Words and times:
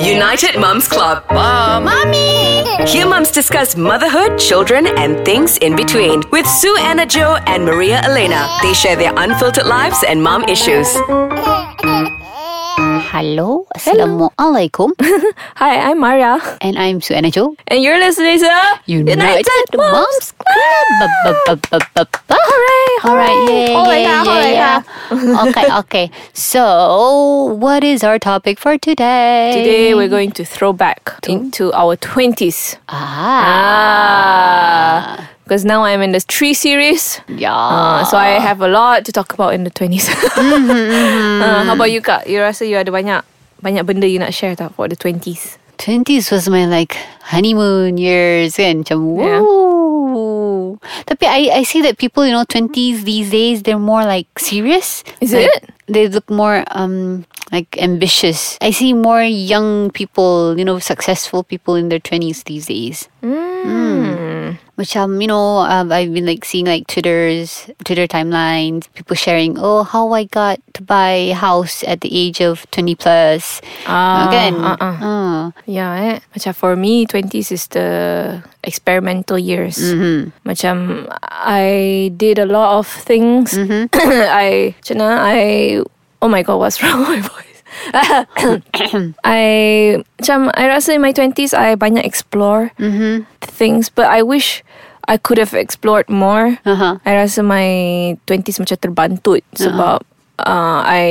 United 0.00 0.58
Mums 0.60 0.88
Club. 0.88 1.24
Mom. 1.30 1.84
Mommy. 1.84 2.64
Here 2.86 3.06
mums 3.06 3.30
discuss 3.30 3.76
motherhood, 3.76 4.38
children, 4.38 4.86
and 4.86 5.24
things 5.24 5.56
in 5.58 5.74
between. 5.74 6.22
With 6.30 6.46
Sue 6.46 6.76
Anna 6.78 7.06
Joe 7.06 7.38
and 7.46 7.64
Maria 7.64 8.00
Elena. 8.02 8.48
They 8.62 8.74
share 8.74 8.96
their 8.96 9.12
unfiltered 9.16 9.66
lives 9.66 10.04
and 10.06 10.22
mom 10.22 10.44
issues. 10.44 10.94
Hello, 13.16 13.64
Assalamualaikum. 13.72 14.92
Hi, 15.56 15.88
I'm 15.88 16.04
Maria. 16.04 16.36
and 16.60 16.76
I'm 16.76 17.00
Suana 17.00 17.32
Jo. 17.32 17.56
And 17.72 17.80
you're 17.80 17.96
listening 17.96 18.36
to 18.44 18.52
United 18.84 19.48
Moms 19.72 20.36
Club. 20.36 21.64
Hooray! 22.28 22.88
All 23.08 23.16
right, 23.16 23.40
yay, 23.48 23.72
Hooray, 23.72 24.02
yay, 24.04 24.20
hooray, 24.20 24.52
yay, 24.52 24.60
yeah. 24.60 24.84
okay, 25.48 25.64
okay. 25.80 26.06
So, 26.36 27.56
what 27.56 27.80
is 27.84 28.04
our 28.04 28.18
topic 28.20 28.58
for 28.60 28.76
today? 28.76 29.56
Today 29.56 29.94
we're 29.96 30.12
going 30.12 30.32
to 30.36 30.44
throw 30.44 30.74
back 30.76 31.16
into 31.26 31.72
our 31.72 31.96
20s. 31.96 32.76
Ah, 32.92 33.00
Ah. 35.16 35.30
Because 35.46 35.62
now 35.62 35.86
I'm 35.86 36.02
in 36.02 36.10
the 36.10 36.18
three 36.18 36.54
series. 36.58 37.22
yeah. 37.30 37.54
Uh, 37.54 38.02
so 38.04 38.18
I 38.18 38.42
have 38.42 38.58
a 38.60 38.66
lot 38.66 39.06
to 39.06 39.12
talk 39.14 39.30
about 39.30 39.54
in 39.54 39.62
the 39.62 39.70
20s. 39.70 40.10
uh, 40.36 41.62
how 41.64 41.74
about 41.78 41.90
you, 41.94 42.02
Kak? 42.02 42.26
You 42.26 42.42
rasa 42.42 42.66
you 42.66 42.74
ada 42.74 42.90
banyak 42.90 43.22
banyak 43.62 43.86
benda 43.86 44.10
you 44.10 44.18
nak 44.18 44.34
share 44.34 44.58
tak 44.58 44.74
for 44.74 44.90
the 44.90 44.98
20s? 44.98 45.54
20s 45.78 46.34
was 46.34 46.48
my 46.50 46.66
like 46.66 46.98
honeymoon 47.30 47.94
years 47.94 48.58
kan 48.58 48.82
macam 48.82 48.98
Yeah. 49.22 49.38
woo. 49.38 50.82
Tapi 51.06 51.24
I 51.30 51.40
I 51.52 51.62
see 51.62 51.78
that 51.86 51.94
people 51.94 52.26
you 52.26 52.34
know 52.34 52.42
20s 52.42 53.06
these 53.06 53.30
days 53.30 53.62
they're 53.62 53.78
more 53.78 54.02
like 54.02 54.26
serious. 54.42 55.06
Is 55.22 55.30
Like, 55.30 55.46
it? 55.46 55.70
They 55.86 56.10
look 56.10 56.26
more 56.26 56.66
um 56.74 57.22
like 57.52 57.78
ambitious. 57.78 58.58
I 58.60 58.70
see 58.70 58.92
more 58.92 59.22
young 59.22 59.90
people, 59.90 60.58
you 60.58 60.64
know, 60.64 60.78
successful 60.78 61.42
people 61.42 61.74
in 61.74 61.88
their 61.88 62.00
20s 62.00 62.44
these 62.44 62.66
days. 62.66 63.08
Mm. 63.22 64.58
um, 64.96 65.20
you 65.20 65.26
know, 65.26 65.58
um, 65.58 65.92
I've 65.92 66.12
been 66.12 66.26
like 66.26 66.44
seeing 66.44 66.66
like 66.66 66.86
Twitter's, 66.86 67.70
Twitter 67.84 68.06
timelines, 68.06 68.92
people 68.94 69.16
sharing, 69.16 69.58
oh, 69.58 69.82
how 69.82 70.12
I 70.12 70.24
got 70.24 70.60
to 70.74 70.82
buy 70.82 71.32
a 71.32 71.34
house 71.34 71.82
at 71.84 72.00
the 72.00 72.10
age 72.12 72.40
of 72.40 72.68
20 72.70 72.94
plus. 72.94 73.60
Ah, 73.86 74.28
Again. 74.28 74.54
uh-uh. 74.56 75.06
Uh. 75.06 75.50
Yeah, 75.66 75.94
eh. 75.94 76.18
Macam 76.36 76.54
for 76.54 76.76
me, 76.76 77.06
20s 77.06 77.52
is 77.52 77.66
the 77.68 78.42
experimental 78.62 79.38
years. 79.38 79.78
Mm-hmm. 79.78 80.48
Macam 80.48 81.06
I 81.22 82.12
did 82.16 82.38
a 82.38 82.46
lot 82.46 82.78
of 82.78 82.86
things. 82.86 83.54
Mm-hmm. 83.54 83.90
I, 83.94 84.74
mana, 84.94 85.18
I, 85.22 85.82
oh 86.26 86.28
my 86.28 86.42
god, 86.42 86.58
what's 86.58 86.78
wrong 86.82 87.06
with 87.06 87.08
my 87.08 87.22
voice? 87.22 87.44
I 89.22 89.42
macam 90.18 90.50
I 90.54 90.64
rasa 90.66 90.98
in 90.98 91.02
my 91.06 91.14
20s 91.14 91.54
I 91.54 91.78
banyak 91.78 92.02
explore 92.02 92.74
Mm-hmm. 92.82 93.30
things 93.46 93.86
but 93.88 94.10
I 94.10 94.26
wish 94.26 94.66
I 95.06 95.22
could 95.22 95.38
have 95.38 95.54
explored 95.54 96.10
more. 96.10 96.58
Uh-huh. 96.66 96.98
I 97.06 97.12
rasa 97.14 97.46
my 97.46 97.66
20s 98.26 98.58
macam 98.58 98.74
terbantut 98.82 99.46
sebab 99.54 100.02
uh, 100.42 100.80
I 100.82 101.06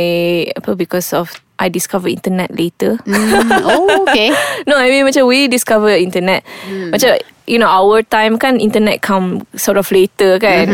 apa 0.60 0.76
because 0.76 1.16
of 1.16 1.40
I 1.56 1.72
discover 1.72 2.12
internet 2.12 2.52
later. 2.52 3.00
oh, 3.08 4.04
okay. 4.04 4.36
no, 4.68 4.76
I 4.76 4.92
mean 4.92 5.08
macam 5.08 5.24
we 5.32 5.48
discover 5.48 5.96
internet. 5.96 6.44
Macam 6.92 7.16
you 7.46 7.58
know 7.58 7.70
our 7.70 8.02
time 8.02 8.38
kan 8.38 8.58
internet 8.58 9.02
come 9.02 9.46
sort 9.54 9.78
of 9.78 9.90
later 9.90 10.38
kan. 10.38 10.66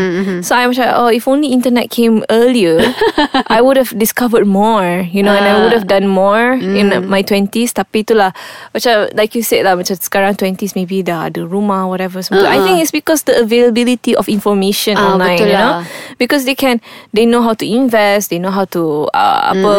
So 0.41 0.55
I'm 0.55 0.71
macam 0.71 0.87
oh 0.95 1.11
if 1.11 1.27
only 1.27 1.51
internet 1.51 1.91
came 1.91 2.23
earlier, 2.31 2.79
I 3.51 3.59
would 3.59 3.75
have 3.75 3.91
discovered 3.93 4.47
more, 4.47 5.03
you 5.07 5.19
know, 5.21 5.35
and 5.35 5.43
I 5.43 5.59
would 5.59 5.75
have 5.75 5.87
done 5.87 6.07
more 6.07 6.55
in 6.55 6.89
my 7.07 7.21
20s. 7.21 7.75
Tapi 7.75 8.03
itulah 8.03 8.31
macam 8.71 9.11
like 9.13 9.35
you 9.35 9.43
said 9.43 9.67
lah 9.67 9.75
macam 9.75 9.99
sekarang 9.99 10.33
20s 10.33 10.73
maybe 10.73 11.03
dah 11.03 11.27
ada 11.27 11.43
rumah 11.43 11.85
whatever 11.85 12.23
semua. 12.23 12.43
tu. 12.43 12.47
I 12.47 12.63
think 12.63 12.79
it's 12.79 12.95
because 12.95 13.27
the 13.27 13.35
availability 13.37 14.15
of 14.15 14.31
information 14.31 14.95
Ah, 14.95 15.13
online, 15.13 15.37
betul 15.43 15.51
you 15.51 15.59
know. 15.59 15.73
lah. 15.81 15.83
Because 16.15 16.47
they 16.47 16.55
can 16.55 16.79
they 17.11 17.27
know 17.27 17.43
how 17.43 17.51
to 17.53 17.67
invest, 17.67 18.31
they 18.31 18.39
know 18.39 18.51
how 18.51 18.63
to 18.71 19.11
uh, 19.11 19.51
apa 19.51 19.73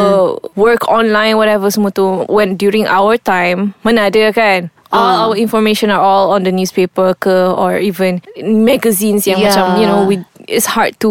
work 0.54 0.84
online 0.88 1.40
whatever 1.40 1.72
semua 1.72 1.88
tu 1.88 2.28
when 2.28 2.54
during 2.54 2.84
our 2.84 3.16
time 3.16 3.72
mana 3.80 4.12
ada 4.12 4.28
kan 4.32 4.68
all 4.92 5.00
ah. 5.00 5.22
our 5.28 5.34
information 5.36 5.90
are 5.90 6.00
all 6.00 6.30
on 6.32 6.44
the 6.44 6.52
newspaper 6.52 7.16
ke 7.16 7.32
or 7.32 7.80
even 7.80 8.20
magazines 8.44 9.24
yang 9.26 9.40
Yeah. 9.40 9.48
macam 9.50 9.64
you 9.80 9.86
know 9.88 10.04
we 10.04 10.20
it's 10.48 10.66
hard 10.66 10.98
to 11.00 11.10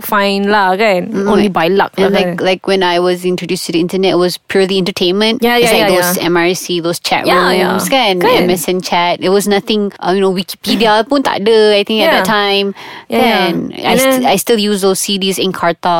find 0.00 0.50
lah 0.50 0.74
kan 0.74 1.10
only 1.26 1.46
by 1.48 1.68
luck 1.68 1.94
lah 1.98 2.08
And 2.08 2.14
kan. 2.14 2.22
like 2.22 2.32
like 2.40 2.62
when 2.66 2.82
I 2.82 2.98
was 2.98 3.22
introduced 3.22 3.66
to 3.66 3.72
the 3.72 3.80
internet, 3.80 4.14
it 4.14 4.20
was 4.20 4.38
purely 4.38 4.78
entertainment. 4.78 5.42
Yeah, 5.42 5.58
It's 5.58 5.70
yeah, 5.70 5.84
like 5.84 5.88
yeah, 5.88 5.94
those 6.00 6.10
yeah. 6.18 6.30
mIRC, 6.30 6.66
those 6.82 6.98
chat 6.98 7.22
Yeah, 7.24 7.50
yeah. 7.52 7.76
rooms, 7.76 7.86
kan? 7.86 8.18
Kan? 8.18 8.48
MSN 8.48 8.80
chat. 8.80 9.20
It 9.20 9.28
was 9.30 9.44
nothing. 9.46 9.92
Uh, 9.98 10.16
you 10.16 10.22
know, 10.22 10.32
Wikipedia 10.32 11.02
pun 11.08 11.22
tak 11.22 11.44
ada. 11.44 11.76
I 11.76 11.82
think 11.84 12.02
at 12.02 12.22
that 12.22 12.26
time, 12.26 12.72
Yeah, 13.06 13.50
kan? 13.52 13.52
yeah. 13.70 13.90
I, 13.90 13.94
st- 13.96 14.22
then- 14.22 14.26
I 14.26 14.36
still 14.36 14.56
use 14.56 14.80
those 14.80 14.98
CDs 14.98 15.36
Encarta, 15.36 15.94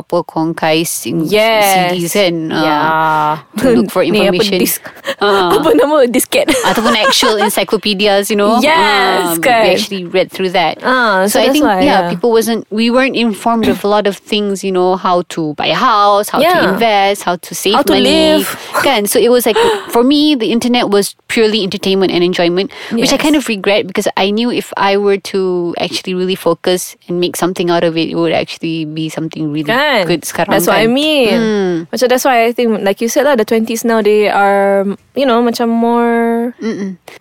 apa 0.00 0.22
Kongkais, 0.24 1.04
in 1.06 1.26
yes 1.26 1.92
CDs 1.92 2.12
kan? 2.14 2.34
Uh, 2.50 2.62
yeah 2.64 3.42
to 3.60 3.66
look 3.74 3.90
for 3.90 4.02
information 4.02 4.56
Ni 4.58 4.64
apa, 4.64 4.64
disk, 4.64 4.80
Ah. 5.20 5.52
apa 5.60 5.68
nama 5.76 6.04
disket 6.08 6.48
Ataupun 6.64 6.96
actual 6.96 7.36
encyclopedias, 7.38 8.30
you 8.30 8.36
know. 8.36 8.56
Yes, 8.60 9.36
Um. 9.36 9.44
We 9.44 9.68
actually 9.76 10.04
read 10.08 10.28
through 10.32 10.50
that. 10.56 10.80
Ah, 10.80 11.26
so 11.28 11.36
I 11.40 11.50
think 11.52 11.64
why, 11.64 11.82
yeah, 11.84 12.06
yeah. 12.06 12.10
people 12.10 12.23
wasn't 12.30 12.66
we 12.70 12.90
weren't 12.90 13.16
informed 13.16 13.68
of 13.68 13.84
a 13.84 13.88
lot 13.88 14.06
of 14.06 14.16
things, 14.16 14.62
you 14.62 14.72
know, 14.72 14.96
how 14.96 15.22
to 15.34 15.54
buy 15.54 15.66
a 15.66 15.74
house, 15.74 16.28
how 16.28 16.38
to 16.40 16.74
invest, 16.74 17.22
how 17.22 17.36
to 17.36 17.54
save 17.54 17.74
How 17.74 17.82
to 17.82 17.92
money. 17.92 18.04
live. 18.04 18.48
Kan? 18.84 19.06
So 19.06 19.18
it 19.18 19.30
was 19.30 19.46
like 19.46 19.56
for 19.90 20.04
me 20.04 20.34
the 20.34 20.52
internet 20.52 20.90
was 20.90 21.14
purely 21.28 21.62
entertainment 21.62 22.12
and 22.12 22.22
enjoyment, 22.22 22.70
which 22.92 23.12
I 23.12 23.18
kind 23.18 23.36
of 23.36 23.48
regret 23.48 23.86
because 23.86 24.08
I 24.16 24.30
knew 24.30 24.50
if 24.50 24.72
I 24.76 24.96
were 24.96 25.18
to 25.34 25.74
actually 25.78 26.14
really 26.14 26.36
focus 26.36 26.96
and 27.08 27.20
make 27.20 27.36
something 27.36 27.70
out 27.70 27.84
of 27.84 27.96
it, 27.96 28.10
it 28.10 28.16
would 28.16 28.32
actually 28.32 28.84
be 28.84 29.08
something 29.08 29.50
really 29.52 29.64
Kan 29.64 30.06
good 30.06 30.22
sekarang. 30.22 30.52
That's 30.54 30.66
what 30.66 30.76
I 30.76 30.86
mean 30.86 31.38
hmm. 31.38 31.74
Macam 31.90 32.08
that's 32.08 32.24
why 32.24 32.44
I 32.44 32.52
think 32.52 32.82
Like 32.84 33.00
you 33.00 33.08
said 33.08 33.24
lah 33.24 33.34
The 33.34 33.44
20s 33.44 33.84
now 33.84 34.02
They 34.02 34.28
are 34.28 34.84
You 35.14 35.26
know 35.26 35.42
Macam 35.42 35.68
more 35.68 36.54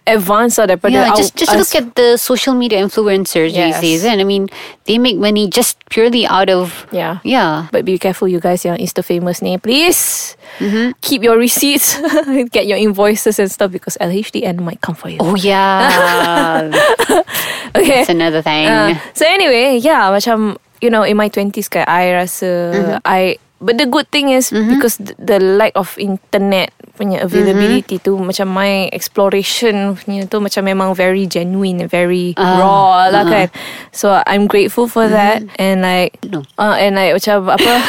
Advanced 0.06 0.58
lah 0.59 0.68
Daripada 0.68 0.92
Yeah, 0.92 1.16
just 1.16 1.36
just 1.36 1.56
look 1.56 1.74
at 1.75 1.96
the 1.96 2.18
social 2.18 2.53
media 2.53 2.80
influencers 2.84 3.53
Yes. 3.53 3.80
these 3.81 4.02
days, 4.02 4.06
and 4.06 4.22
I 4.22 4.24
mean, 4.24 4.50
they 4.86 4.93
make 4.98 5.18
money 5.18 5.48
just 5.50 5.78
purely 5.90 6.26
out 6.28 6.50
of 6.50 6.86
Yeah 6.92 7.20
yeah. 7.24 7.68
But 7.72 7.86
be 7.86 7.98
careful 7.98 8.28
you 8.28 8.40
guys 8.40 8.66
Yang 8.66 8.84
Insta 8.86 9.02
famous 9.04 9.42
ni 9.42 9.58
Please 9.58 10.36
Mm-hmm. 10.62 10.94
Keep 11.02 11.24
your 11.26 11.38
receipts 11.42 11.98
Get 12.54 12.70
your 12.70 12.78
invoices 12.78 13.40
and 13.42 13.50
stuff 13.50 13.74
Because 13.74 13.98
LHDN 13.98 14.62
might 14.62 14.81
come 14.86 14.94
for 14.94 15.09
you 15.09 15.18
Oh 15.18 15.34
yeah, 15.34 16.70
Okay 17.76 18.06
that's 18.06 18.09
another 18.14 18.42
thing. 18.42 18.68
Uh, 18.70 18.94
so 19.18 19.26
anyway, 19.26 19.78
yeah, 19.81 20.14
macam 20.14 20.58
you 20.81 20.90
know, 20.94 21.02
in 21.02 21.18
my 21.18 21.28
twenties, 21.30 21.70
I 21.74 22.14
rasa 22.14 22.50
Mm-hmm. 22.74 22.98
I. 23.06 23.38
But 23.63 23.79
the 23.79 23.88
good 23.88 24.12
thing 24.12 24.29
is 24.29 24.51
because 24.51 25.00
the, 25.00 25.40
lack 25.40 25.72
of 25.79 25.96
internet 25.96 26.75
punya 26.94 27.24
availability 27.24 27.96
Mm-hmm. 27.97 28.06
tu, 28.06 28.19
macam 28.19 28.51
my 28.51 28.91
exploration 28.91 29.96
punya 29.96 30.28
tu 30.28 30.44
macam 30.44 30.68
memang 30.68 30.91
very 30.94 31.24
genuine, 31.25 31.88
very 31.88 32.35
Ah, 32.35 32.59
raw 32.59 33.07
lah 33.07 33.24
kan. 33.24 33.47
So 33.96 34.19
I'm 34.28 34.51
grateful 34.51 34.91
for 34.91 35.07
that 35.07 35.41
and 35.56 35.81
like, 35.81 36.19
Mm-hmm. 36.22 36.35
No. 36.35 36.40
uh, 36.59 36.75
and 36.75 37.00
like 37.00 37.16
macam 37.16 37.56
apa? 37.56 37.72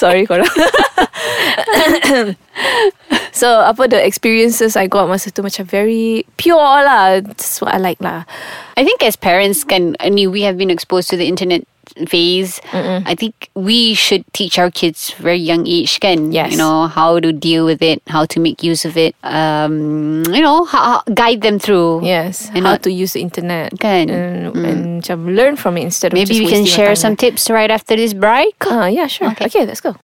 Sorry 0.00 0.24
korang. 0.26 0.48
So 3.34 3.66
apa 3.66 3.90
the 3.90 3.98
experiences 3.98 4.78
I 4.78 4.86
got 4.86 5.10
masa 5.10 5.34
tu 5.34 5.42
macam 5.42 5.66
very 5.66 6.22
pure 6.38 6.86
lah. 6.86 7.18
That's 7.18 7.58
what 7.58 7.74
I 7.74 7.82
like 7.82 7.98
lah. 7.98 8.22
I 8.78 8.86
think 8.86 9.02
as 9.02 9.18
parents, 9.18 9.66
can 9.66 9.98
I 9.98 10.06
we 10.30 10.46
have 10.46 10.54
been 10.54 10.70
exposed 10.70 11.10
to 11.10 11.18
the 11.18 11.26
internet 11.26 11.66
phase. 12.08 12.60
I 12.72 13.14
think 13.14 13.50
we 13.54 13.94
should 13.94 14.24
teach 14.32 14.58
our 14.58 14.70
kids 14.70 15.12
very 15.18 15.38
young 15.38 15.66
age, 15.66 16.00
can 16.00 16.32
Yes. 16.32 16.52
you 16.52 16.58
know 16.58 16.86
how 16.88 17.20
to 17.20 17.32
deal 17.32 17.64
with 17.64 17.82
it, 17.82 18.02
how 18.08 18.24
to 18.26 18.40
make 18.40 18.62
use 18.62 18.84
of 18.84 18.96
it. 18.96 19.14
Um, 19.22 20.22
you 20.32 20.40
know, 20.42 20.64
how, 20.64 21.02
guide 21.12 21.40
them 21.42 21.58
through. 21.58 22.04
Yes, 22.04 22.48
And 22.54 22.64
how 22.66 22.72
not- 22.78 22.82
to 22.84 22.90
use 22.92 23.12
the 23.14 23.20
internet 23.20 23.78
Kan? 23.80 24.10
and, 24.10 24.56
and 24.56 25.36
learn 25.36 25.56
from 25.56 25.76
it 25.76 25.82
instead 25.82 26.12
of 26.12 26.16
Maybe 26.18 26.38
we 26.40 26.46
can 26.48 26.64
share 26.64 26.94
some 26.96 27.16
tips 27.16 27.50
right 27.50 27.70
after 27.70 27.96
this 27.96 28.12
break. 28.14 28.54
Ah, 28.66 28.86
yeah, 28.86 29.06
sure. 29.06 29.30
Okay. 29.32 29.46
Okay. 29.46 29.64
let's 29.66 29.80
go. 29.80 29.96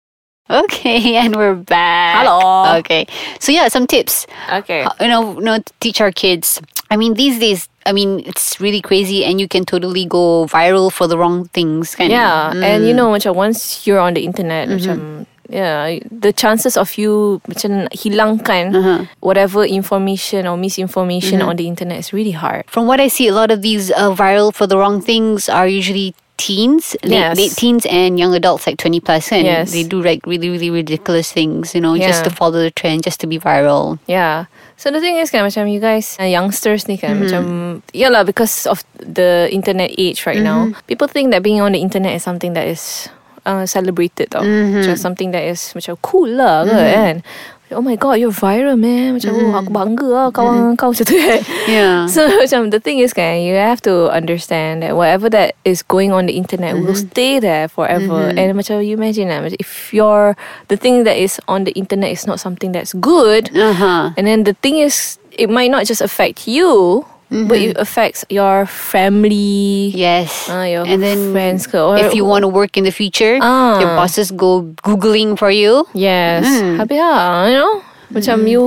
Okay, 0.49 1.15
and 1.21 1.35
we're 1.35 1.53
back. 1.55 2.25
Hello. 2.25 2.77
Okay, 2.79 3.05
so 3.39 3.51
yeah, 3.51 3.67
some 3.67 3.85
tips. 3.85 4.25
Okay. 4.51 4.83
How- 4.83 4.95
you 4.99 5.07
know, 5.07 5.33
you 5.37 5.45
know, 5.45 5.59
teach 5.79 6.01
our 6.01 6.11
kids. 6.11 6.59
I 6.89 6.97
mean, 6.97 7.13
these 7.13 7.37
days, 7.39 7.69
I 7.85 7.91
mean, 7.93 8.21
it's 8.25 8.59
really 8.59 8.81
crazy, 8.81 9.23
and 9.23 9.39
you 9.39 9.47
can 9.47 9.63
totally 9.63 10.05
go 10.05 10.47
viral 10.49 10.91
for 10.91 11.05
the 11.05 11.17
wrong 11.17 11.45
things. 11.53 11.95
Yeah, 11.99 12.49
and 12.51 12.87
you 12.87 12.93
know 12.93 13.11
macam 13.13 13.35
once 13.35 13.85
you're 13.85 13.99
on 14.01 14.15
the 14.17 14.25
internet, 14.25 14.69
Mm-hmm. 14.69 15.23
yeah, 15.53 15.99
the 16.09 16.33
chances 16.33 16.77
of 16.77 16.97
you 16.97 17.41
macam 17.45 17.85
hilangkan 17.93 18.73
Uh-huh. 18.73 19.05
whatever 19.21 19.61
information 19.65 20.49
or 20.49 20.57
misinformation 20.57 21.39
Mm-hmm. 21.45 21.49
on 21.49 21.55
the 21.61 21.67
internet 21.69 21.99
is 22.01 22.09
really 22.09 22.33
hard. 22.33 22.65
From 22.65 22.89
what 22.89 22.97
I 22.99 23.05
see, 23.07 23.29
a 23.29 23.33
lot 23.37 23.53
of 23.53 23.61
these 23.61 23.93
uh, 23.93 24.09
viral 24.17 24.49
for 24.49 24.65
the 24.65 24.77
wrong 24.81 24.97
things 24.97 25.45
are 25.45 25.69
usually 25.69 26.17
teens, 26.39 26.95
late, 27.03 27.19
Yes. 27.19 27.35
late 27.35 27.53
teens, 27.59 27.83
and 27.91 28.15
young 28.15 28.31
adults 28.31 28.63
like 28.63 28.79
20. 28.79 29.03
And 29.35 29.43
Yes. 29.43 29.75
they 29.75 29.83
do 29.83 29.99
like 29.99 30.23
really, 30.23 30.47
really 30.47 30.71
ridiculous 30.71 31.27
things, 31.35 31.75
you 31.75 31.83
know, 31.83 31.99
just 31.99 32.23
to 32.23 32.31
follow 32.31 32.63
the 32.63 32.71
trend, 32.71 33.03
just 33.03 33.19
to 33.19 33.27
be 33.27 33.35
viral. 33.37 33.99
Yeah. 34.07 34.47
So 34.79 34.87
the 34.95 35.03
thing 35.03 35.19
is 35.19 35.27
kan 35.27 35.43
macam 35.43 35.67
you 35.67 35.83
guys 35.83 36.15
uh, 36.15 36.23
youngsters 36.23 36.87
ni 36.87 36.95
kan 36.95 37.19
Mm-hmm. 37.19 37.23
macam 37.27 37.43
yalah 37.91 38.23
because 38.23 38.63
of 38.63 38.79
the 38.95 39.51
internet 39.51 39.91
age 39.99 40.23
right 40.23 40.39
now 40.39 40.71
Mm-hmm. 40.71 40.87
people 40.87 41.11
think 41.11 41.35
that 41.35 41.43
being 41.43 41.59
on 41.59 41.75
the 41.75 41.83
internet 41.83 42.15
is 42.15 42.23
something 42.23 42.55
that 42.55 42.63
is 42.63 43.11
uh, 43.43 43.67
celebrated 43.67 44.31
tau. 44.31 44.39
Mm-hmm. 44.39 44.79
Macam 44.79 44.95
something 44.95 45.35
that 45.35 45.43
is 45.43 45.59
macam 45.75 45.99
cool 45.99 46.31
lah 46.39 46.63
kan. 46.63 47.27
Oh 47.69 47.85
my 47.85 47.93
god, 47.95 48.17
you're 48.17 48.33
viral 48.33 48.73
man. 48.73 49.13
Macam 49.13 49.29
oh, 49.37 49.53
aku 49.53 49.69
bangga 49.69 50.07
lah 50.09 50.27
kawan 50.33 50.73
kau 50.79 50.89
macam 50.89 51.05
tu 51.05 51.13
kan. 51.13 51.37
Mm-hmm. 51.37 51.69
Yeah. 51.69 51.97
So 52.13 52.25
macam 52.25 52.73
the 52.73 52.81
thing 52.81 52.97
is 52.97 53.13
kan 53.13 53.45
you 53.45 53.53
have 53.53 53.77
to 53.85 54.09
understand 54.09 54.81
that 54.81 54.97
whatever 54.97 55.29
that 55.29 55.53
is 55.61 55.85
going 55.85 56.09
on 56.09 56.25
the 56.25 56.33
internet 56.33 56.73
will 56.73 56.97
Mm-hmm. 56.97 57.13
stay 57.13 57.37
there 57.37 57.69
forever. 57.69 58.33
And 58.33 58.57
macam 58.57 58.81
you 58.81 58.97
imagine 58.97 59.29
lah, 59.29 59.45
if 59.61 59.93
your 59.93 60.33
the 60.73 60.77
thing 60.81 61.05
that 61.05 61.21
is 61.21 61.37
on 61.45 61.69
the 61.69 61.73
internet 61.77 62.09
is 62.09 62.25
not 62.25 62.41
something 62.41 62.73
that's 62.73 62.97
good, 62.97 63.53
Uh 63.53 63.77
huh. 63.77 64.05
and 64.17 64.25
then 64.25 64.49
the 64.49 64.57
thing 64.65 64.81
is, 64.81 65.21
it 65.37 65.53
might 65.53 65.69
not 65.69 65.85
just 65.85 66.01
affect 66.01 66.49
you, 66.49 67.05
but 67.29 67.57
it 67.61 67.77
affects 67.77 68.25
your 68.29 68.65
family. 68.65 69.93
Yes. 69.93 70.49
Ah, 70.49 70.63
your 70.65 70.85
and 70.85 71.01
then 71.01 71.31
friends 71.31 71.69
or- 71.73 71.97
if 71.97 72.13
you 72.13 72.25
want 72.25 72.43
to 72.43 72.49
work 72.51 72.77
in 72.77 72.83
the 72.83 72.91
future, 72.91 73.37
Ah. 73.41 73.77
your 73.79 73.93
bosses 73.95 74.31
go 74.31 74.65
Googling 74.81 75.37
for 75.37 75.49
you. 75.53 75.85
Yes. 75.93 76.45
Hmm. 76.45 76.81
Habis 76.81 76.97
lah, 76.99 77.45
you 77.47 77.57
know, 77.57 77.73
macam 78.13 78.47
you 78.49 78.63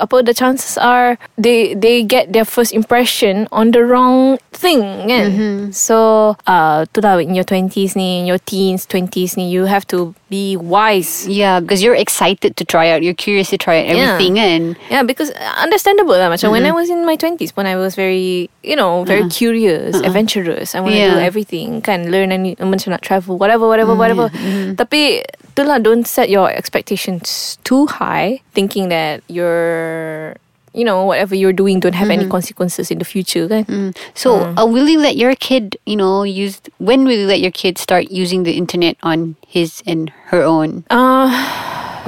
apa 0.00 0.22
the 0.24 0.32
chances 0.32 0.78
are 0.78 1.18
they 1.36 1.74
they 1.74 2.02
get 2.02 2.32
their 2.32 2.44
first 2.44 2.72
impression 2.72 3.48
on 3.52 3.70
the 3.72 3.84
wrong 3.84 4.38
thing 4.52 4.80
kan. 5.08 5.26
Mm-hmm. 5.32 5.56
So 5.72 6.36
uh 6.46 6.84
tu 6.92 7.00
lah 7.04 7.18
in 7.20 7.34
your 7.34 7.44
20s 7.44 7.96
ni, 7.96 8.20
in 8.20 8.26
your 8.26 8.40
teens, 8.40 8.86
20s 8.88 9.36
ni 9.36 9.48
you 9.52 9.66
have 9.68 9.84
to 9.92 10.14
be 10.32 10.56
wise. 10.56 11.28
Yeah, 11.28 11.60
because 11.60 11.84
you're 11.84 11.98
excited 11.98 12.56
to 12.56 12.64
try 12.64 12.88
out. 12.88 13.04
You're 13.04 13.18
curious 13.18 13.52
to 13.52 13.58
try 13.60 13.84
out 13.84 13.92
Yeah. 13.92 14.16
everything, 14.16 14.40
and 14.40 14.64
Yeah, 14.88 15.04
because 15.04 15.28
understandable 15.60 16.16
lah. 16.16 16.32
Macam 16.32 16.50
when 16.52 16.64
I 16.64 16.72
Mm-hmm. 16.72 16.80
was 16.80 16.88
in 16.88 17.04
my 17.04 17.16
twenties, 17.20 17.52
when 17.52 17.68
I 17.68 17.76
was 17.76 17.92
very, 17.92 18.48
you 18.64 18.76
know, 18.76 19.04
very 19.04 19.28
curious, 19.28 20.00
adventurous. 20.00 20.72
I 20.72 20.80
want 20.80 20.96
to 20.96 21.04
do 21.04 21.10
Uh-huh. 21.12 21.28
Everything, 21.28 21.84
kan, 21.84 22.08
learn 22.08 22.32
any, 22.32 22.56
macam 22.56 22.96
nak 22.96 23.04
travel, 23.04 23.36
whatever, 23.36 23.68
whatever, 23.68 23.92
whatever. 23.92 24.32
Mm-hmm. 24.32 24.80
Tapi, 24.80 25.20
tu 25.54 25.62
lah, 25.64 25.78
don't 25.78 26.06
set 26.06 26.28
your 26.30 26.50
expectations 26.50 27.58
too 27.64 27.86
high, 27.86 28.40
thinking 28.54 28.88
that 28.88 29.22
you're, 29.28 30.36
you 30.72 30.84
know, 30.84 31.04
whatever 31.04 31.34
you're 31.34 31.52
doing 31.52 31.80
don't 31.80 31.92
have 31.94 32.08
Mm-hmm. 32.08 32.24
any 32.24 32.30
consequences 32.30 32.90
in 32.90 32.98
the 32.98 33.04
future, 33.04 33.48
kan. 33.48 33.64
Mm. 33.68 33.90
So, 34.14 34.48
Mm. 34.48 34.58
uh, 34.58 34.66
will 34.66 34.88
you 34.88 34.98
let 35.00 35.16
your 35.16 35.34
kid, 35.36 35.76
you 35.84 35.96
know, 35.96 36.22
use? 36.24 36.60
When 36.78 37.04
will 37.04 37.18
you 37.18 37.26
let 37.28 37.40
your 37.40 37.52
kid 37.52 37.76
start 37.78 38.08
using 38.10 38.42
the 38.48 38.56
internet 38.56 38.96
on 39.02 39.36
his 39.46 39.82
and 39.86 40.08
her 40.32 40.42
own, 40.42 40.84
Uh, 40.88 41.28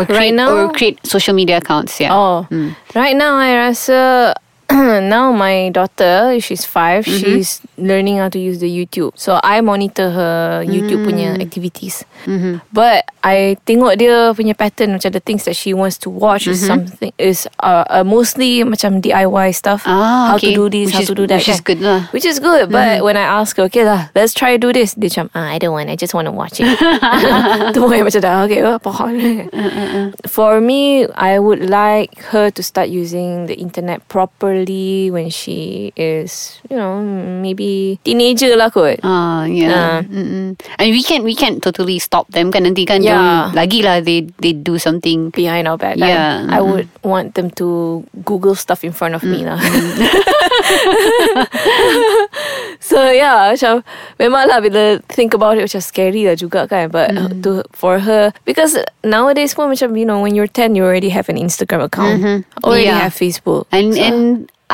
or 0.00 0.08
Right 0.10 0.32
create, 0.32 0.34
now? 0.34 0.50
or 0.50 0.72
create 0.72 0.98
social 1.06 1.34
media 1.36 1.58
accounts? 1.60 2.00
Yeah. 2.00 2.10
Oh, 2.10 2.46
right 2.96 3.14
now 3.14 3.36
I 3.38 3.54
rasa 3.70 4.34
now 5.10 5.30
my 5.30 5.68
daughter, 5.70 6.38
she's 6.40 6.64
5 6.64 7.04
Mm-hmm. 7.04 7.18
she's 7.18 7.60
learning 7.76 8.18
how 8.18 8.28
to 8.28 8.38
use 8.38 8.58
the 8.60 8.70
YouTube. 8.70 9.12
So 9.16 9.40
I 9.42 9.60
monitor 9.60 10.10
her 10.10 10.64
YouTube 10.64 11.04
punya 11.04 11.36
Mm. 11.36 11.42
activities. 11.42 12.04
But 12.72 13.04
I 13.20 13.56
tengok 13.64 13.96
dia 14.00 14.32
punya 14.32 14.56
pattern 14.56 14.96
macam 14.96 15.12
the 15.12 15.20
things 15.20 15.44
that 15.44 15.56
she 15.56 15.72
wants 15.72 15.96
to 16.04 16.08
watch 16.08 16.44
is 16.48 16.60
something 16.60 17.12
is 17.20 17.44
uh, 17.60 17.84
uh, 17.88 18.04
mostly 18.04 18.64
macam 18.64 19.00
DIY 19.00 19.52
stuff. 19.52 19.84
Ah, 19.84 20.32
how 20.32 20.36
okay. 20.40 20.52
to 20.56 20.64
do 20.64 20.72
this, 20.72 20.88
Which 20.92 20.96
how 20.96 21.04
is- 21.04 21.10
to 21.12 21.16
do 21.16 21.24
that. 21.28 21.40
which 21.40 21.50
is 21.52 21.60
good 21.60 21.80
lah. 21.84 22.00
Which 22.16 22.24
is 22.28 22.38
good. 22.40 22.72
But 22.72 23.02
when 23.04 23.16
I 23.16 23.24
ask 23.26 23.56
her, 23.60 23.66
okay 23.68 23.84
lah, 23.84 24.08
let's 24.16 24.32
try 24.32 24.56
to 24.56 24.60
do 24.60 24.72
this. 24.72 24.94
Dia 24.94 25.10
macam, 25.12 25.26
ah, 25.34 25.48
I 25.52 25.58
don't 25.60 25.72
want. 25.76 25.88
I 25.92 25.96
just 25.96 26.14
want 26.16 26.24
to 26.28 26.32
watch 26.32 26.60
it. 26.62 26.68
tu 27.74 27.82
pun 27.84 27.92
macam 27.92 28.20
dah, 28.22 28.44
okay, 28.48 28.60
apa 28.64 28.90
hal? 28.92 29.12
For 30.34 30.60
me, 30.62 31.04
I 31.12 31.36
would 31.42 31.64
like 31.68 32.16
her 32.32 32.48
to 32.54 32.62
start 32.62 32.88
using 32.88 33.46
the 33.50 33.56
internet 33.58 34.00
properly 34.08 34.53
when 35.10 35.26
she 35.32 35.90
is, 35.98 36.60
you 36.70 36.78
know, 36.78 37.02
maybe 37.42 37.98
teenager 38.06 38.54
lah 38.54 38.70
kot. 38.70 39.02
Ah, 39.02 39.42
yeah. 39.50 39.74
Ah. 39.74 39.98
Mm-mm. 40.06 40.54
And 40.78 40.86
we 40.94 41.02
can't 41.02 41.26
we 41.26 41.34
can't 41.34 41.58
totally 41.58 41.98
stop 41.98 42.30
them 42.30 42.54
kan 42.54 42.62
nanti 42.62 42.86
kan 42.86 43.02
Yeah. 43.02 43.50
lagi 43.50 43.82
lah 43.82 43.98
they 43.98 44.30
they 44.38 44.54
do 44.54 44.78
something. 44.78 45.34
Behind 45.34 45.66
our 45.66 45.80
back. 45.80 45.98
Yeah. 45.98 46.46
I, 46.46 46.58
I 46.58 46.60
would 46.62 46.86
want 47.02 47.34
them 47.34 47.50
to 47.58 48.02
Google 48.22 48.54
stuff 48.54 48.86
in 48.86 48.94
front 48.94 49.18
of 49.18 49.26
me 49.26 49.42
lah. 49.42 49.58
so 52.84 53.00
yeah, 53.08 53.48
macam 53.56 53.80
memang 54.20 54.44
lah 54.44 54.60
bila 54.60 55.00
think 55.08 55.32
about 55.32 55.56
it 55.56 55.64
macam 55.64 55.80
scary 55.80 56.28
lah 56.28 56.36
juga 56.36 56.68
kan. 56.68 56.92
But 56.92 57.16
uh, 57.16 57.32
to 57.40 57.64
for 57.72 57.96
her 58.04 58.36
because 58.44 58.76
nowadays 59.00 59.56
pun 59.56 59.72
macam 59.72 59.96
you 59.96 60.04
know 60.04 60.20
when 60.20 60.36
you're 60.36 60.50
10 60.50 60.76
you 60.76 60.84
already 60.84 61.08
have 61.08 61.32
an 61.32 61.40
Instagram 61.40 61.88
account, 61.88 62.44
already 62.60 62.92
Yeah. 62.92 63.00
have 63.08 63.16
Facebook, 63.16 63.64
And 63.72 63.96
So- 63.96 64.04
and 64.04 64.20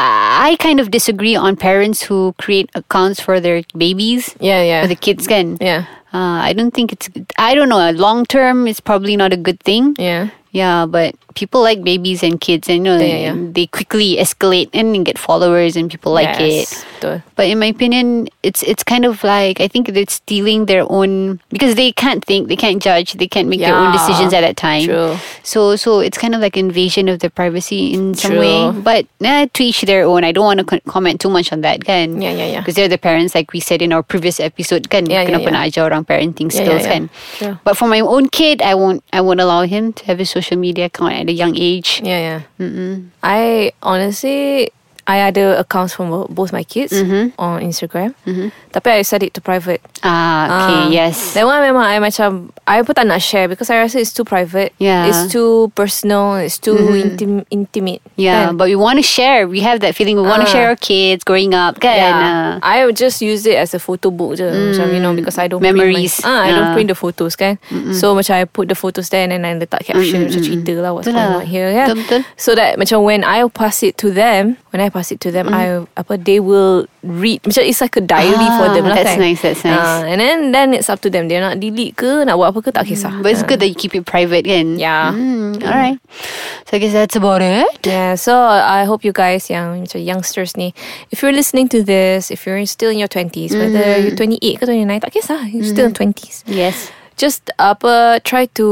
I 0.00 0.56
kind 0.58 0.80
of 0.80 0.90
disagree 0.90 1.36
on 1.38 1.54
parents 1.60 2.02
who 2.02 2.32
create 2.40 2.66
accounts 2.74 3.20
for 3.22 3.38
their 3.38 3.62
babies, 3.76 4.34
yeah 4.42 4.62
yeah 4.64 4.80
for 4.82 4.90
the 4.90 4.98
kids 4.98 5.30
can. 5.30 5.54
yeah 5.62 5.86
Uh, 6.10 6.42
I 6.42 6.50
don't 6.58 6.74
think 6.74 6.90
it's. 6.90 7.06
I 7.38 7.54
don't 7.54 7.70
know. 7.70 7.78
Long 7.94 8.26
term, 8.26 8.66
it's 8.66 8.82
probably 8.82 9.14
not 9.14 9.30
a 9.30 9.38
good 9.38 9.62
thing. 9.62 9.94
yeah. 9.94 10.34
Yeah, 10.50 10.86
but 10.86 11.14
people 11.38 11.62
like 11.62 11.82
babies 11.86 12.22
and 12.26 12.40
kids, 12.40 12.68
and 12.68 12.82
you 12.82 12.82
know, 12.82 12.98
Yeah, 12.98 13.30
yeah. 13.30 13.36
they 13.54 13.66
quickly 13.70 14.16
escalate 14.18 14.66
and 14.74 15.06
get 15.06 15.14
followers, 15.16 15.76
and 15.76 15.86
people 15.90 16.10
like 16.10 16.40
it. 16.42 16.66
Yes, 16.66 16.82
betul. 16.98 17.22
But 17.38 17.46
in 17.46 17.62
my 17.62 17.70
opinion, 17.70 18.26
it's 18.42 18.62
it's 18.66 18.82
kind 18.82 19.06
of 19.06 19.22
like 19.22 19.60
I 19.62 19.68
think 19.70 19.86
it's 19.88 20.18
stealing 20.18 20.66
their 20.66 20.82
own 20.90 21.38
because 21.54 21.78
they 21.78 21.92
can't 21.94 22.24
think, 22.24 22.48
they 22.50 22.58
can't 22.58 22.82
judge, 22.82 23.14
they 23.14 23.28
can't 23.30 23.46
make 23.46 23.60
their 23.62 23.78
own 23.78 23.92
decisions 23.94 24.34
at 24.34 24.42
that 24.42 24.58
time. 24.58 24.90
true. 24.90 25.14
So 25.46 25.76
so 25.78 26.00
it's 26.02 26.18
kind 26.18 26.34
of 26.34 26.42
like 26.42 26.58
invasion 26.58 27.06
of 27.06 27.22
their 27.22 27.30
privacy 27.30 27.94
in 27.94 28.14
some 28.18 28.32
True. 28.34 28.40
way. 28.42 28.58
But 28.82 29.06
eh, 29.22 29.46
to 29.54 29.60
each 29.62 29.86
their 29.86 30.02
own. 30.04 30.24
I 30.26 30.32
don't 30.34 30.44
want 30.44 30.58
to 30.60 30.66
co- 30.66 30.82
comment 30.90 31.20
too 31.22 31.30
much 31.30 31.52
on 31.54 31.62
that, 31.62 31.86
kan? 31.86 32.20
Yeah, 32.20 32.34
yeah, 32.34 32.58
yeah. 32.58 32.60
Because 32.60 32.74
they're 32.74 32.90
the 32.90 32.98
parents, 32.98 33.34
like 33.38 33.54
we 33.54 33.60
said 33.62 33.80
in 33.86 33.94
our 33.94 34.02
previous 34.02 34.40
episode, 34.42 34.90
kan? 34.90 35.06
Yeah, 35.06 35.22
yeah, 35.22 35.30
Kenapa 35.30 35.46
yeah. 35.46 35.54
nak 35.54 35.62
ajar 35.70 35.86
orang 35.86 36.04
parenting 36.04 36.50
skills, 36.50 36.82
yeah, 36.82 36.90
yeah. 36.90 36.92
kan? 36.92 37.02
True. 37.38 37.54
But 37.62 37.78
for 37.78 37.86
my 37.86 38.00
own 38.02 38.28
kid, 38.28 38.60
I 38.66 38.74
won't 38.74 39.06
I 39.14 39.22
won't 39.22 39.38
allow 39.40 39.62
him 39.62 39.94
to 39.94 40.02
have 40.10 40.18
his 40.18 40.34
social 40.40 40.56
media 40.56 40.86
account 40.86 41.12
at 41.12 41.28
a 41.28 41.32
young 41.32 41.54
age. 41.56 42.00
Yeah, 42.02 42.40
yeah. 42.58 42.96
I 43.22 43.72
honestly, 43.82 44.72
I 45.10 45.26
ada 45.26 45.58
accounts 45.58 45.90
from 45.90 46.14
both 46.30 46.54
my 46.54 46.62
kids 46.62 46.94
Mm-hmm. 46.94 47.34
on 47.34 47.58
Instagram. 47.66 48.14
Tapi 48.70 48.86
I 48.86 49.02
set 49.02 49.26
it 49.26 49.34
to 49.34 49.42
private. 49.42 49.82
Ah, 50.06 50.46
okay, 50.46 50.78
Ah. 50.78 50.88
yes. 50.94 51.34
That 51.34 51.42
one 51.42 51.58
memang 51.58 51.82
I 51.82 51.98
macam 51.98 52.54
I 52.62 52.78
pun 52.86 52.94
tak 52.94 53.10
nak 53.10 53.18
share 53.18 53.50
because 53.50 53.66
I 53.66 53.82
rasa 53.82 53.98
it's 53.98 54.14
too 54.14 54.22
private. 54.22 54.70
Yeah. 54.78 55.10
It's 55.10 55.26
too 55.26 55.74
personal. 55.74 56.38
It's 56.38 56.54
too 56.62 56.78
intim- 56.94 57.42
intimate. 57.50 57.98
Yeah, 58.14 58.54
kan? 58.54 58.56
but 58.56 58.70
we 58.70 58.78
want 58.78 59.02
to 59.02 59.06
share. 59.06 59.50
We 59.50 59.58
have 59.66 59.82
that 59.82 59.98
feeling. 59.98 60.14
We 60.14 60.22
want 60.22 60.46
to 60.46 60.48
Ah. 60.48 60.54
share 60.54 60.66
our 60.70 60.78
kids 60.78 61.26
growing 61.26 61.50
up, 61.50 61.82
kan? 61.82 61.98
Yeah. 61.98 62.14
Ah. 62.14 62.50
I 62.62 62.86
would 62.86 62.94
just 62.94 63.18
use 63.18 63.42
it 63.42 63.58
as 63.58 63.74
a 63.74 63.82
photo 63.82 64.14
book 64.14 64.38
je. 64.38 64.46
Macam, 64.46 64.86
you 64.94 65.02
know, 65.02 65.10
because 65.18 65.34
I 65.34 65.50
don't 65.50 65.58
Memories. 65.58 66.22
Print 66.22 66.30
my, 66.30 66.30
ah, 66.30 66.40
I 66.46 66.50
don't 66.54 66.70
print 66.78 66.88
the 66.94 66.98
photos 66.98 67.34
kan. 67.34 67.58
So 67.90 68.14
macam 68.14 68.38
I 68.38 68.46
put 68.46 68.70
the 68.70 68.78
photos 68.78 69.10
there 69.10 69.26
and 69.26 69.34
then 69.34 69.42
I 69.42 69.58
letak 69.58 69.82
caption 69.82 70.30
macam 70.30 70.38
cerita 70.46 70.78
lah 70.78 70.94
what's 70.94 71.10
Betul 71.10 71.18
going 71.18 71.42
on 71.42 71.46
here 71.50 71.74
kan. 71.74 71.98
Betul, 71.98 71.98
betul. 72.06 72.20
So 72.38 72.54
that 72.54 72.78
macam 72.78 73.02
when 73.02 73.26
I 73.26 73.42
pass 73.50 73.82
it 73.82 73.98
to 73.98 74.14
them, 74.14 74.62
when 74.70 74.80
I 74.80 74.88
pass 74.88 75.10
it 75.10 75.18
to 75.22 75.30
them, 75.30 75.50
I 75.50 75.82
apa 75.94 76.14
they 76.16 76.38
will 76.38 76.86
read. 77.02 77.42
Macam 77.42 77.62
it's 77.62 77.82
like 77.82 77.94
a 77.98 78.04
diary 78.04 78.48
for 78.58 78.70
Ah, 78.70 78.74
them 78.74 78.86
lah 78.86 78.96
that's 78.98 79.14
kan. 79.14 79.22
nice, 79.22 79.40
that's 79.42 79.62
nice. 79.62 79.74
Ah, 79.78 80.06
and 80.06 80.18
then 80.18 80.50
then 80.54 80.74
it's 80.74 80.88
up 80.88 81.02
to 81.02 81.10
them. 81.10 81.26
Dia 81.26 81.42
nak 81.42 81.58
delete 81.58 81.94
ke 81.94 82.22
nak 82.26 82.38
buat 82.38 82.54
apa 82.54 82.58
ke 82.62 82.70
tak 82.70 82.86
kisah. 82.86 83.20
But 83.22 83.34
it's 83.34 83.42
Ah. 83.42 83.48
good 83.50 83.58
that 83.60 83.68
you 83.70 83.76
keep 83.78 83.94
it 83.94 84.06
private, 84.06 84.46
kan? 84.46 84.78
Yeah. 84.78 85.10
Mm, 85.10 85.58
all 85.62 85.74
right. 85.74 85.98
So 86.70 86.76
I 86.76 86.78
guess 86.78 86.94
that's 86.94 87.18
about 87.18 87.42
it. 87.42 87.66
Yeah, 87.82 88.14
so 88.14 88.38
I 88.46 88.86
hope 88.86 89.02
you 89.02 89.10
guys 89.10 89.50
yang 89.50 89.82
macam 89.84 89.98
youngsters 89.98 90.54
ni, 90.54 90.70
if 91.10 91.20
you're 91.20 91.34
listening 91.34 91.66
to 91.74 91.82
this, 91.82 92.30
if 92.30 92.46
you're 92.46 92.62
still 92.66 92.94
in 92.94 92.98
your 93.02 93.10
20s, 93.10 93.52
whether 93.58 93.98
you're 93.98 94.14
28 94.14 94.38
ke 94.38 94.64
29, 94.64 95.02
tak 95.02 95.10
kisah, 95.10 95.50
you're 95.50 95.66
still 95.66 95.90
in 95.90 95.94
20s. 95.96 96.46
Yes. 96.46 96.94
Just 97.18 97.50
apa 97.58 98.22
try 98.24 98.46
to 98.56 98.68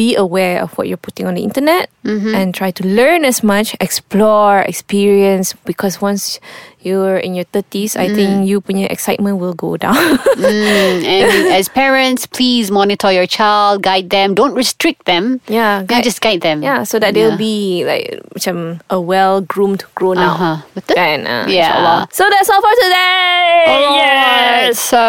be 0.00 0.16
aware 0.16 0.62
of 0.62 0.72
what 0.78 0.88
you're 0.88 1.04
putting 1.08 1.26
on 1.26 1.34
the 1.34 1.44
internet 1.44 1.90
mm-hmm. 2.04 2.34
and 2.34 2.54
try 2.54 2.70
to 2.70 2.82
learn 2.86 3.22
as 3.22 3.42
much, 3.42 3.76
explore, 3.80 4.60
experience 4.60 5.52
because 5.66 6.00
once 6.00 6.40
you're 6.84 7.16
in 7.18 7.34
your 7.34 7.44
30s, 7.52 7.96
I 7.96 8.08
think 8.08 8.48
you 8.48 8.60
punya 8.60 8.90
excitement 8.90 9.38
will 9.38 9.54
go 9.54 9.76
down. 9.76 9.96
Mm, 10.40 11.04
and 11.04 11.52
as 11.52 11.68
parents, 11.68 12.24
please 12.24 12.70
monitor 12.72 13.12
your 13.12 13.26
child, 13.28 13.82
guide 13.84 14.08
them. 14.08 14.32
Don't 14.34 14.54
restrict 14.56 15.04
them. 15.04 15.40
yeah, 15.48 15.84
Yeah, 15.84 16.00
just 16.00 16.20
guide 16.24 16.40
them. 16.40 16.62
Yeah, 16.64 16.84
so 16.88 16.96
that 16.98 17.12
they'll 17.12 17.36
be 17.36 17.84
like 17.84 18.24
macam 18.32 18.80
a 18.88 18.96
well-groomed 19.00 19.84
grown 19.94 20.16
up. 20.16 20.40
Uh-huh. 20.40 20.56
Betul. 20.74 20.96
Kan? 20.96 21.18
Uh, 21.28 21.44
Yeah. 21.44 21.68
insyaAllah. 21.76 22.00
So 22.16 22.24
that's 22.32 22.48
all 22.48 22.62
for 22.64 22.72
today. 22.80 23.64
Alright, 23.68 24.72
So 24.76 25.00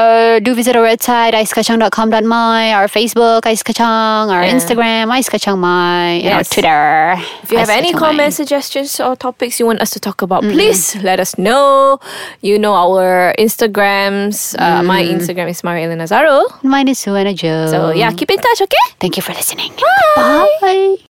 do 0.44 0.51
visit 0.54 0.75
our 0.75 0.84
website 0.84 1.32
aiskacang.com.my, 1.32 2.74
our 2.75 2.88
Facebook 2.92 3.48
Ais 3.48 3.63
Kacang, 3.63 4.28
our 4.28 4.44
Yeah. 4.44 4.51
Instagram 4.51 5.08
Ais 5.16 5.30
Kacang 5.32 5.58
My, 5.63 6.20
and 6.28 6.34
our 6.36 6.44
Twitter. 6.44 7.16
If 7.48 7.51
you 7.56 7.58
have 7.63 7.72
any 7.72 7.94
comments, 7.96 8.36
suggestions, 8.36 9.00
or 9.00 9.16
topics 9.16 9.60
you 9.60 9.66
want 9.66 9.80
us 9.80 9.92
to 9.96 10.00
talk 10.00 10.22
about, 10.22 10.44
please 10.44 10.96
let 11.00 11.20
us 11.24 11.38
know. 11.40 11.61
You 12.41 12.58
know 12.60 12.74
our 12.74 13.34
Instagrams. 13.38 14.56
Uh, 14.58 14.82
My 14.84 15.01
Instagram 15.03 15.50
is 15.50 15.63
Maria 15.63 15.86
Elena 15.86 16.06
Zaro. 16.06 16.50
Mine 16.63 16.89
is 16.89 17.00
Suana 17.00 17.34
Joe. 17.34 17.68
So 17.70 17.91
yeah, 17.91 18.12
keep 18.12 18.30
in 18.32 18.39
touch, 18.39 18.62
okay? 18.62 18.86
Thank 19.00 19.18
you 19.18 19.24
for 19.24 19.34
listening. 19.34 19.72
Bye. 20.15 20.96